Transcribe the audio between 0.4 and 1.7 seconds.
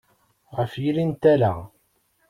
Ɣef yiri n tala.